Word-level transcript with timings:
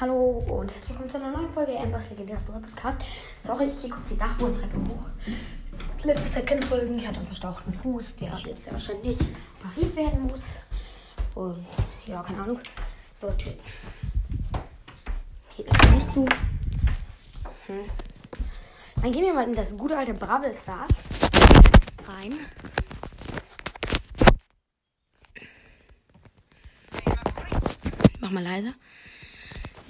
Hallo 0.00 0.42
und 0.48 0.72
herzlich 0.72 0.98
willkommen 0.98 1.10
zu 1.10 1.18
einer 1.18 1.30
neuen 1.30 1.52
Folge 1.52 1.78
Ambers 1.78 2.08
Legendärer 2.08 2.40
Podcast. 2.40 3.02
Sorry, 3.36 3.66
ich 3.66 3.82
gehe 3.82 3.90
kurz 3.90 4.08
die 4.08 4.16
Dachbodentreppe 4.16 4.78
hoch. 4.78 5.04
Letzte 6.04 6.32
Zeit 6.32 6.46
keine 6.46 6.62
Folgen. 6.62 6.96
Ich 6.96 7.06
hatte 7.06 7.18
einen 7.18 7.26
verstauchten 7.26 7.74
Fuß, 7.74 8.16
der 8.16 8.32
jetzt 8.46 8.64
sehr 8.64 8.72
wahrscheinlich 8.72 9.18
operiert 9.62 9.94
werden 9.94 10.22
muss. 10.22 10.56
Und 11.34 11.66
ja, 12.06 12.22
keine 12.22 12.40
Ahnung. 12.40 12.58
So, 13.12 13.30
Tür. 13.32 13.52
Geht 15.54 15.70
natürlich 15.70 15.94
nicht 15.96 16.12
zu. 16.12 16.24
Hm. 17.66 17.84
Dann 19.02 19.12
gehen 19.12 19.24
wir 19.24 19.34
mal 19.34 19.46
in 19.46 19.54
das 19.54 19.76
gute 19.76 19.98
alte 19.98 20.14
Brabbel 20.14 20.54
Stars 20.54 21.02
rein. 22.08 22.38
Mach 28.22 28.30
mal 28.30 28.42
leiser. 28.42 28.72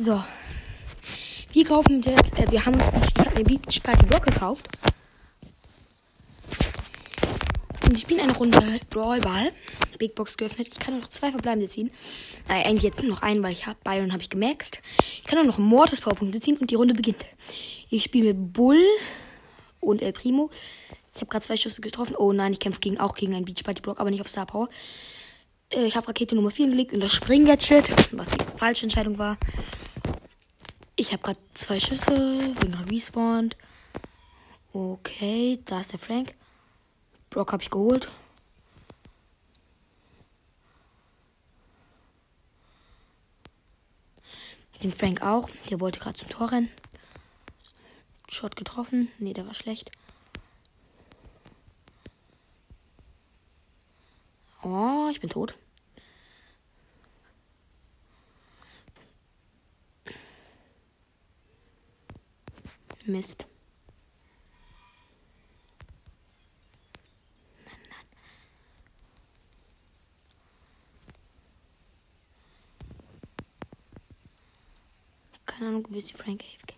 So. 0.02 0.24
Wir 1.52 1.66
kaufen 1.66 2.00
jetzt, 2.00 2.38
äh, 2.38 2.50
wir 2.50 2.64
haben 2.64 2.76
uns, 2.76 2.86
ich 2.86 3.18
habe 3.18 3.36
mir 3.36 3.44
Beach 3.44 3.82
Party 3.82 4.06
Block 4.06 4.24
gekauft. 4.24 4.66
Und 7.84 7.92
ich 7.92 8.00
spiele 8.00 8.22
eine 8.22 8.34
Runde 8.34 8.58
Brawl 8.88 9.20
Ball. 9.20 9.52
Big 9.98 10.14
Box 10.14 10.38
geöffnet. 10.38 10.68
Ich 10.72 10.78
kann 10.78 10.94
nur 10.94 11.02
noch 11.02 11.10
zwei 11.10 11.30
verbleibende 11.30 11.68
ziehen. 11.68 11.90
Äh, 12.48 12.64
eigentlich 12.64 12.84
jetzt 12.84 13.02
noch 13.02 13.20
einen, 13.20 13.42
weil 13.42 13.52
ich 13.52 13.66
habe 13.66 13.76
Byron 13.84 14.14
habe 14.14 14.22
ich 14.22 14.30
gemaxt. 14.30 14.80
Ich 15.00 15.24
kann 15.24 15.36
nur 15.36 15.46
noch 15.46 15.58
Mortis 15.58 16.00
Powerpunkte 16.00 16.40
ziehen 16.40 16.56
und 16.56 16.70
die 16.70 16.76
Runde 16.76 16.94
beginnt. 16.94 17.22
Ich 17.90 18.04
spiele 18.04 18.32
mit 18.32 18.54
Bull 18.54 18.82
und 19.80 20.00
El 20.00 20.14
Primo. 20.14 20.48
Ich 21.12 21.16
habe 21.16 21.26
gerade 21.26 21.44
zwei 21.44 21.58
Schüsse 21.58 21.82
getroffen. 21.82 22.16
Oh 22.16 22.32
nein, 22.32 22.54
ich 22.54 22.60
kämpfe 22.60 22.80
gegen, 22.80 22.98
auch 22.98 23.14
gegen 23.14 23.34
einen 23.34 23.44
Beach 23.44 23.64
Party 23.64 23.82
Block, 23.82 24.00
aber 24.00 24.08
nicht 24.10 24.22
auf 24.22 24.30
Star 24.30 24.46
Power. 24.46 24.70
Äh, 25.74 25.84
ich 25.84 25.94
habe 25.94 26.08
Rakete 26.08 26.34
Nummer 26.34 26.50
4 26.50 26.68
gelegt 26.68 26.94
und 26.94 27.00
das 27.00 27.12
Spring-Gadget, 27.12 28.16
was 28.16 28.30
die 28.30 28.38
falsche 28.56 28.84
Entscheidung 28.84 29.18
war. 29.18 29.36
Ich 31.00 31.14
habe 31.14 31.22
gerade 31.22 31.40
zwei 31.54 31.80
Schüsse, 31.80 32.54
bin 32.60 32.72
gerade 32.72 32.90
respawned. 32.90 33.56
Okay, 34.74 35.58
da 35.64 35.80
ist 35.80 35.92
der 35.92 35.98
Frank. 35.98 36.34
Brock 37.30 37.54
habe 37.54 37.62
ich 37.62 37.70
geholt. 37.70 38.12
Den 44.82 44.92
Frank 44.92 45.22
auch. 45.22 45.48
Der 45.70 45.80
wollte 45.80 46.00
gerade 46.00 46.18
zum 46.18 46.28
Tor 46.28 46.52
rennen. 46.52 46.70
Shot 48.28 48.54
getroffen. 48.56 49.10
Nee, 49.18 49.32
der 49.32 49.46
war 49.46 49.54
schlecht. 49.54 49.90
Oh, 54.62 55.08
ich 55.10 55.22
bin 55.22 55.30
tot. 55.30 55.56
Mist. 63.10 63.44
Nein, 67.64 67.74
nein. 67.88 68.06
Keine 75.44 75.68
Ahnung, 75.68 75.86
wo 75.90 75.96
ist 75.98 76.10
die 76.10 76.14
Frank 76.14 76.44
AFK? 76.44 76.74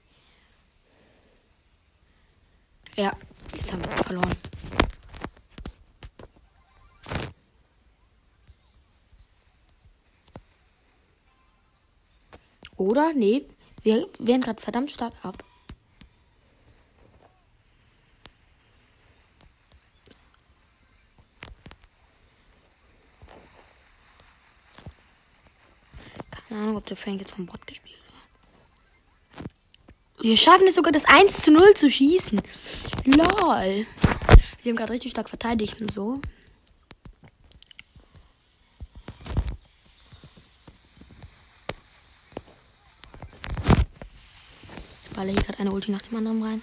Ja, 2.97 3.15
jetzt 3.55 3.73
haben 3.73 3.85
wir 3.85 3.91
es 3.91 3.95
verloren. 4.03 4.37
Oder? 12.77 13.13
Nee, 13.13 13.47
wir 13.83 14.09
werden 14.19 14.41
gerade 14.41 14.61
verdammt 14.63 14.91
stark 14.91 15.23
ab. 15.25 15.45
Keine 26.53 26.65
Ahnung, 26.65 26.77
ob 26.77 26.85
der 26.85 26.99
Frank 26.99 27.19
jetzt 27.19 27.35
vom 27.35 27.47
Bot 27.47 27.67
gespielt 27.67 27.99
wird. 29.39 30.27
Wir 30.27 30.37
schaffen 30.37 30.67
es 30.67 30.75
sogar, 30.75 30.93
das 30.93 31.07
1 31.07 31.41
zu 31.45 31.51
0 31.51 31.73
zu 31.73 31.91
schießen. 31.91 32.43
Lol. 33.07 33.87
Sie 34.59 34.69
haben 34.69 34.77
gerade 34.77 34.93
richtig 34.93 35.13
stark 35.13 35.31
verteidigt 35.31 35.81
und 35.81 35.91
so. 35.91 36.21
Ich 45.05 45.11
balle 45.17 45.33
hier 45.33 45.41
gerade 45.41 45.61
eine 45.61 45.73
Ulti 45.73 45.91
nach 45.91 46.03
dem 46.03 46.19
anderen 46.19 46.43
rein. 46.43 46.63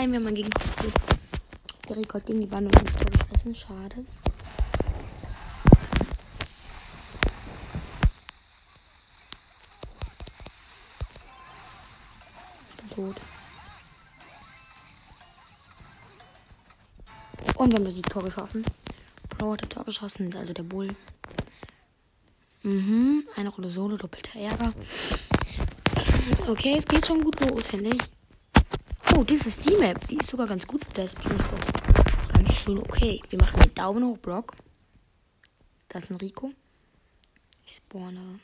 Nein, 0.00 0.12
wir 0.12 0.20
haben 0.20 0.50
passiert. 0.50 0.94
Der 1.86 1.96
hat 1.96 2.26
gegen 2.26 2.40
die 2.40 2.46
Bande 2.46 2.70
und 2.70 2.88
ins 2.88 2.96
Tor 2.96 3.10
geschossen. 3.10 3.54
Schade. 3.54 4.06
Tot. 12.94 13.16
Und 17.56 17.72
wir 17.72 17.78
haben 17.78 17.84
das 17.84 18.00
Tor 18.02 18.24
geschossen. 18.24 18.64
Pro 19.28 19.52
hat 19.52 19.62
das 19.62 19.68
Tor 19.68 19.84
geschossen, 19.84 20.34
also 20.34 20.54
der 20.54 20.62
Bull. 20.62 20.96
Mhm, 22.62 23.24
eine 23.36 23.48
Runde 23.50 23.70
Solo, 23.70 23.98
doppelter 23.98 24.38
Ärger. 24.38 24.72
Okay, 26.48 26.74
es 26.76 26.86
geht 26.86 27.06
schon 27.06 27.22
gut 27.22 27.38
los, 27.40 27.70
finde 27.70 27.90
ich. 27.90 28.19
Oh, 29.20 29.22
diese 29.22 29.50
Steam-App, 29.50 30.08
die 30.08 30.16
ist 30.16 30.30
sogar 30.30 30.46
ganz 30.46 30.66
gut. 30.66 30.80
Der 30.96 31.04
ist 31.04 31.16
ganz 31.22 32.58
schön 32.58 32.78
okay. 32.78 33.20
Wir 33.28 33.38
machen 33.38 33.60
den 33.60 33.74
Daumen 33.74 34.02
hoch, 34.02 34.16
Brock. 34.16 34.56
Das 35.90 36.04
ist 36.04 36.10
ein 36.10 36.16
Rico. 36.16 36.52
Ich 37.66 37.74
spawne. 37.74 38.40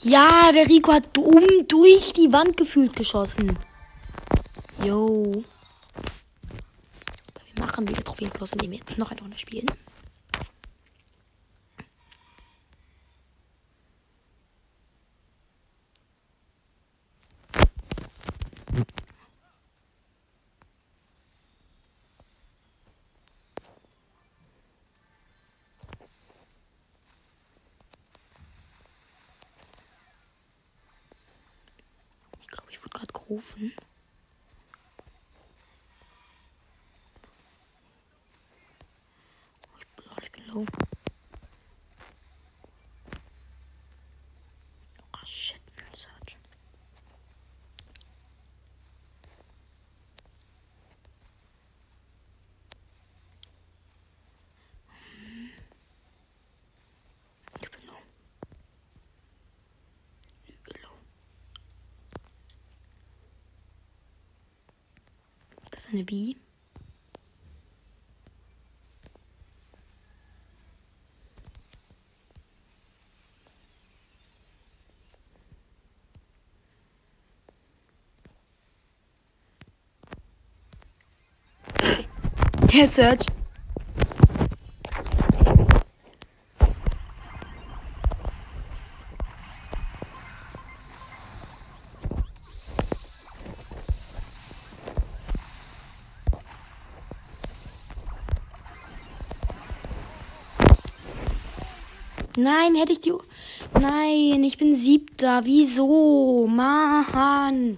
Ja, 0.00 0.50
der 0.52 0.66
Rico 0.66 0.92
hat 0.92 1.16
um 1.16 1.44
durch 1.68 2.12
die 2.12 2.32
Wand 2.32 2.56
gefühlt 2.56 2.96
geschossen. 2.96 3.56
Yo 4.84 5.44
machen 7.58 7.88
wir 7.88 7.96
Trophäen 7.96 8.30
Plus, 8.30 8.52
indem 8.52 8.70
wir 8.70 8.78
jetzt 8.78 8.98
noch 8.98 9.10
eine 9.10 9.20
Runde 9.20 9.38
spielen. 9.38 9.66
Ich 32.40 32.48
glaube, 32.48 32.70
ich 32.70 32.80
wurde 32.80 32.90
gerade 32.90 33.12
gerufen. 33.12 33.72
Low. 40.48 40.64
Oh 45.14 45.24
shit, 45.24 45.60
search. 45.92 46.36
Low. 60.82 60.90
Das 65.70 65.84
ist 65.84 65.92
eine 65.92 66.04
B. 66.04 66.36
Der 82.78 82.86
Search. 82.86 83.26
Nein, 102.36 102.76
hätte 102.76 102.92
ich 102.92 103.00
die. 103.00 103.12
Nein, 103.74 104.44
ich 104.44 104.56
bin 104.56 104.76
siebter. 104.76 105.40
Wieso? 105.44 106.46
Mann. 106.46 107.76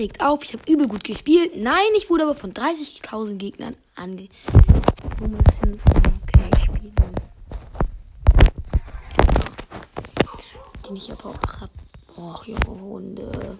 Regt 0.00 0.22
auf. 0.22 0.42
Ich 0.42 0.54
habe 0.54 0.62
übel 0.66 0.88
gut 0.88 1.04
gespielt. 1.04 1.52
Nein, 1.56 1.92
ich 1.94 2.08
wurde 2.08 2.22
aber 2.22 2.34
von 2.34 2.54
30.000 2.54 3.36
Gegnern 3.36 3.76
ange. 3.96 4.28
Okay, 5.20 6.48
ich 6.56 6.64
spiele. 6.64 6.92
Den 10.88 10.96
ich 10.96 11.12
aber 11.12 11.26
auch 11.26 11.60
hab. 11.60 11.70
Och, 12.16 12.46
junge 12.46 12.80
Hunde. 12.80 13.58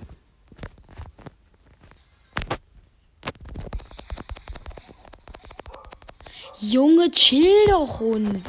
Junge, 6.62 7.10
chill 7.10 7.66
doch, 7.66 8.00
Hund. 8.00 8.42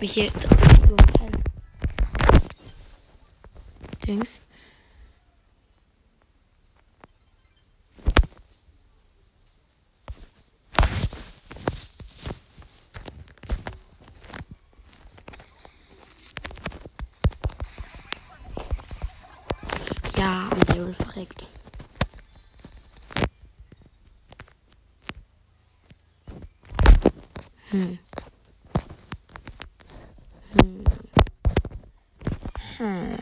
Mich 0.00 0.12
hier 0.12 0.30
Dings. 4.06 4.40
Ja, 20.16 20.48
und 20.52 20.68
Daryl 20.70 20.94
verreckt. 20.94 21.46
Hm. 27.70 27.98
Hm. 30.52 30.84
Hm. 32.78 33.18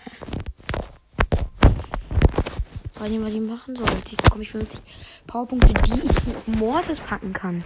Weiß 2.98 3.10
nicht, 3.10 3.22
was 3.22 3.32
ich 3.32 3.40
machen 3.40 3.76
soll. 3.76 3.86
Jetzt 4.10 4.22
bekomme 4.24 4.42
ich 4.42 4.50
50 4.50 4.80
Powerpunkte, 5.28 5.72
die 5.72 6.00
ich 6.00 6.34
auf 6.34 6.48
Mortis 6.48 6.98
packen 6.98 7.32
kann. 7.32 7.62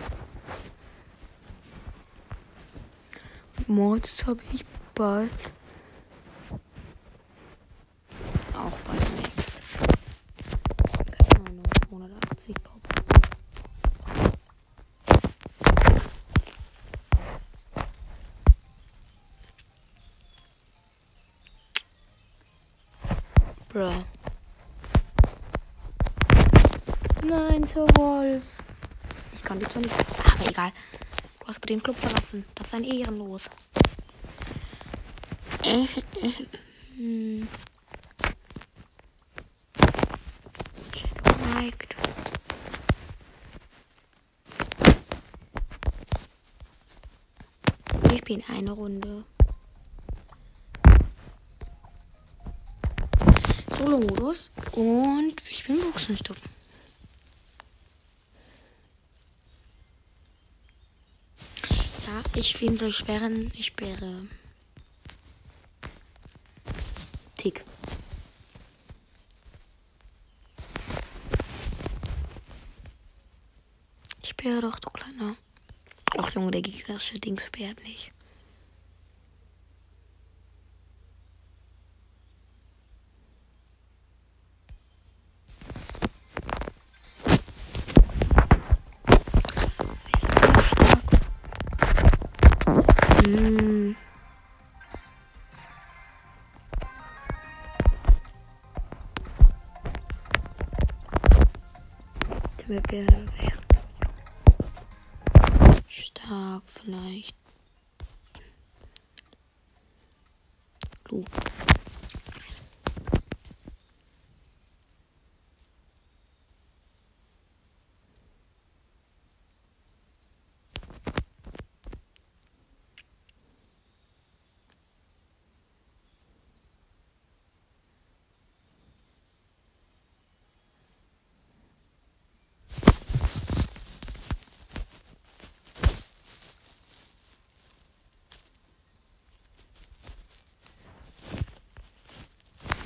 Mortis 3.67 4.27
habe 4.27 4.43
ich 4.53 4.63
bald. 4.95 5.31
Auch 8.53 8.77
bald 8.87 9.01
next. 9.01 9.53
Keine 11.29 11.49
Ahnung, 11.49 11.65
280 11.89 12.55
Powerpunkte. 12.63 13.03
Bruh. 23.71 24.05
Nein, 27.33 27.67
zur 27.67 27.89
Wolf. 27.97 28.43
Ich 29.35 29.43
kann 29.43 29.59
die 29.59 29.67
zwar 29.67 29.81
nicht. 29.81 29.95
Aber 30.19 30.51
egal. 30.51 30.71
Du 31.41 31.47
hast 31.47 31.57
aber 31.57 31.67
den 31.67 31.83
Club 31.83 31.97
verlassen. 31.97 32.45
Das 32.55 32.67
ist 32.67 32.75
ein 32.75 32.85
Ehrenlos. 32.85 33.43
Äh, 35.65 35.85
äh, 35.85 35.89
hm. 36.95 37.49
Liked. 41.55 41.97
Wir 48.11 48.19
spielen 48.19 48.45
eine 48.49 48.73
Runde. 48.73 49.25
Solo-Modus 53.79 54.51
und 54.73 55.37
wir 55.49 55.57
spielen 55.57 55.81
Boxenstopp. 55.81 56.37
Ich 62.35 62.57
soll 62.79 62.89
ich 62.89 62.97
sperren? 62.97 63.53
Ich 63.55 63.67
sperre. 63.67 64.27
Tick. 67.37 67.65
Ich 74.23 74.31
sperre 74.31 74.61
doch, 74.61 74.79
du 74.79 74.89
kleiner. 74.91 75.37
Ach 76.19 76.35
Junge, 76.35 76.51
der 76.51 76.63
gegnerische 76.63 77.19
Ding 77.19 77.39
sperrt 77.39 77.83
nicht. 77.83 78.13
Stark 105.89 106.63
vielleicht. 106.67 107.37
Lu. 111.09 111.25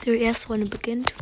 Die 0.06 0.18
erste 0.18 0.46
Runde 0.50 0.66
beginnt. 0.66 1.12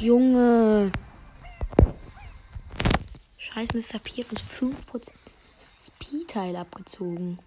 Junge. 0.00 0.90
Scheiß 3.36 3.74
Mr. 3.74 3.98
P 4.02 4.24
hat 4.24 4.30
uns 4.30 4.40
5% 4.40 5.12
Speed-Teil 5.78 6.56
abgezogen. 6.56 7.38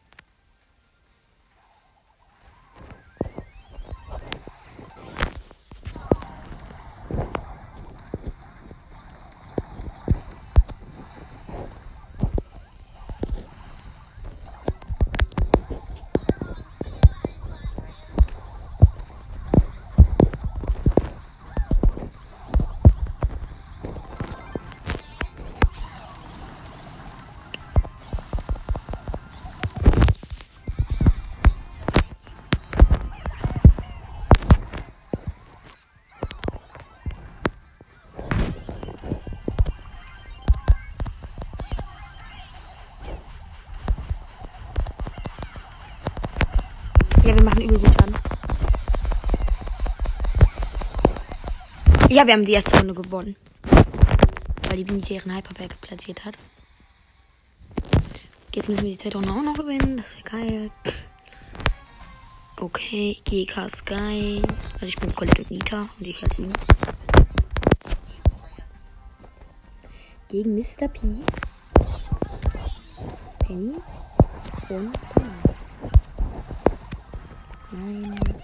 Ja, 47.26 47.36
wir 47.36 47.44
machen 47.44 47.64
übel 47.64 47.80
gut 47.80 48.04
an. 48.04 48.14
Ja, 52.08 52.28
wir 52.28 52.34
haben 52.34 52.46
die 52.46 52.52
erste 52.52 52.78
Runde 52.78 52.94
gewonnen. 52.94 53.36
Weil 54.70 54.78
die 54.78 54.84
Binite 54.84 55.16
ihren 55.16 55.36
Hyperberg 55.36 55.82
platziert 55.82 56.24
hat. 56.24 56.36
Jetzt 58.54 58.70
müssen 58.70 58.84
wir 58.84 58.92
die 58.92 58.98
zweite 59.00 59.18
Runde 59.18 59.32
auch 59.32 59.42
noch 59.42 59.56
gewinnen. 59.56 59.98
Das 59.98 60.16
wäre 60.16 60.30
geil. 60.30 60.72
Okay, 62.58 63.18
GK 63.26 63.70
Sky. 63.70 64.44
Also 64.76 64.86
ich 64.86 64.96
bin 64.98 65.16
Colette 65.16 65.42
und 65.42 65.50
Nita 65.50 65.90
und 66.00 66.08
ich 66.08 66.22
halt 66.22 66.38
ihn. 66.38 66.54
Gegen 70.28 70.54
Mr. 70.54 70.88
P. 70.90 71.24
Penny 73.40 73.74
und 74.70 74.94
Nein. 75.16 75.45
Ja, 77.76 78.35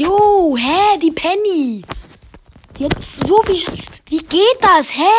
Jo, 0.00 0.56
hä, 0.56 0.98
die 0.98 1.10
Penny. 1.10 1.82
Die 2.78 2.84
hat 2.84 2.98
so 3.02 3.42
viel. 3.42 3.56
Sch 3.56 3.66
Wie 4.08 4.22
geht 4.24 4.58
das, 4.62 4.96
hä? 4.96 5.12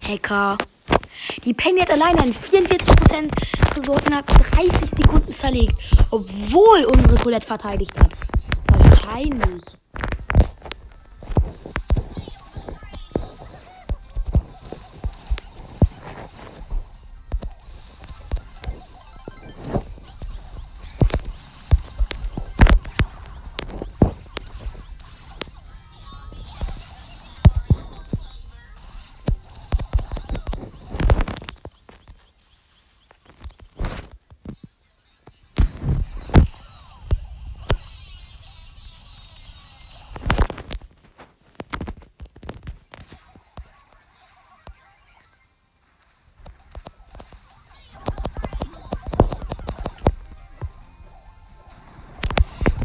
Hacker. 0.00 0.58
Die 1.44 1.54
Penny 1.54 1.80
hat 1.80 1.90
alleine 1.92 2.20
einen 2.22 2.34
44% 2.34 3.30
Ressourcen 3.76 4.06
innerhalb 4.06 4.26
30 4.26 4.90
Sekunden 4.90 5.32
zerlegt, 5.32 5.74
obwohl 6.10 6.84
unsere 6.86 7.16
Colette 7.16 7.46
verteidigt 7.46 7.96
hat. 7.96 8.10
Wahrscheinlich. 8.76 9.62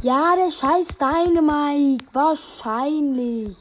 Ja, 0.05 0.35
der 0.35 0.51
scheiß 0.51 1.00
Dynamite. 1.00 2.05
Wahrscheinlich. 2.13 3.57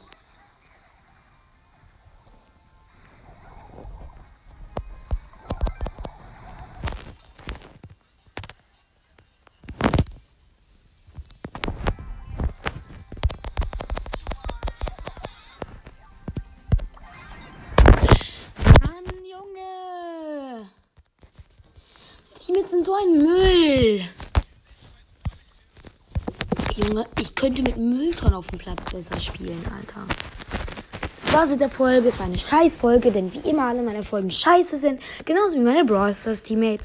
Mann, 18.83 19.25
Junge. 19.25 20.69
Die 22.47 22.51
mit 22.51 22.69
sind 22.69 22.85
so 22.85 22.93
ein 22.93 23.17
Müll. 23.17 24.14
Junge, 26.75 27.05
ich 27.21 27.33
könnte 27.35 27.61
mit 27.61 27.77
Mülltonnen 27.77 28.33
auf 28.33 28.47
dem 28.47 28.59
Platz 28.59 28.91
besser 28.91 29.17
spielen, 29.17 29.63
Alter. 29.73 30.05
Das 31.23 31.33
war's 31.33 31.49
mit 31.49 31.61
der 31.61 31.69
Folge. 31.69 32.09
Es 32.09 32.19
war 32.19 32.25
eine 32.25 32.37
Scheißfolge, 32.37 33.11
denn 33.11 33.33
wie 33.33 33.49
immer 33.49 33.63
alle 33.63 33.81
meine 33.81 34.03
Folgen 34.03 34.29
scheiße 34.29 34.77
sind. 34.77 35.01
Genauso 35.23 35.55
wie 35.55 35.61
meine 35.61 35.85
Brawl 35.85 36.13
Stars 36.13 36.43
Teammates. 36.43 36.83